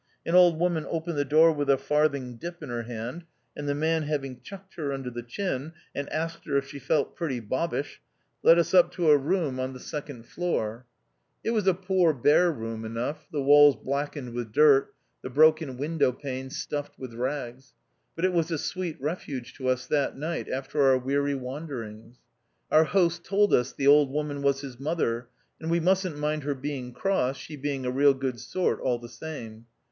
An 0.25 0.33
old 0.33 0.59
woman 0.59 0.87
opened 0.89 1.15
the 1.15 1.23
door 1.23 1.51
with 1.51 1.69
a 1.69 1.77
farthing 1.77 2.37
dip 2.37 2.63
in 2.63 2.69
her 2.69 2.81
hand, 2.81 3.23
and 3.55 3.69
the 3.69 3.75
man 3.75 4.01
having 4.01 4.41
chucked 4.41 4.73
her 4.73 4.91
under 4.91 5.11
the 5.11 5.21
chin, 5.21 5.73
and 5.93 6.09
asked 6.09 6.43
her 6.45 6.57
if 6.57 6.67
she 6.67 6.79
felt 6.79 7.15
pretty 7.15 7.39
bobbish, 7.39 8.01
led 8.41 8.57
us 8.57 8.73
up 8.73 8.91
to 8.93 9.11
a 9.11 9.15
room 9.19 9.59
on 9.59 9.73
the 9.73 9.77
202 9.77 9.77
THE 9.77 9.77
OUTCAST. 9.77 9.91
second 9.91 10.23
floor. 10.25 10.87
It 11.43 11.51
was 11.51 11.67
a 11.67 11.75
poor 11.75 12.15
bare 12.15 12.51
room 12.51 12.83
enough, 12.83 13.27
the 13.31 13.43
walls 13.43 13.75
blackened 13.75 14.33
with 14.33 14.51
dirt, 14.51 14.91
the 15.21 15.29
broken 15.29 15.77
window 15.77 16.11
panes 16.11 16.57
stuffed 16.57 16.97
with 16.97 17.13
rags; 17.13 17.75
but 18.15 18.25
it 18.25 18.33
was 18.33 18.49
a 18.49 18.57
sweet 18.57 18.99
refuge 18.99 19.53
to 19.57 19.67
us 19.67 19.85
that 19.85 20.17
night 20.17 20.49
after 20.49 20.81
our 20.81 20.97
weary 20.97 21.35
wanderings. 21.35 22.17
Our 22.71 22.85
host 22.85 23.23
told 23.23 23.51
lis 23.51 23.71
the 23.71 23.85
old 23.85 24.09
woman 24.09 24.41
was 24.41 24.61
his 24.61 24.79
mother, 24.79 25.27
and 25.59 25.69
we 25.69 25.79
musn't 25.79 26.17
mind 26.17 26.41
her 26.41 26.55
being 26.55 26.91
cross, 26.91 27.37
she 27.37 27.55
being 27.55 27.85
a 27.85 27.91
real 27.91 28.15
good 28.15 28.39
sort 28.39 28.79
all 28.81 28.97
the 28.97 29.07
same. 29.07 29.67